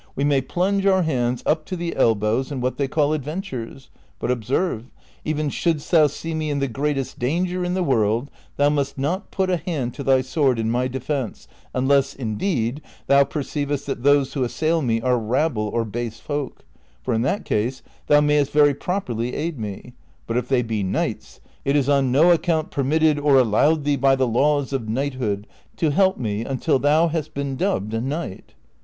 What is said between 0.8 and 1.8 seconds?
our hands up to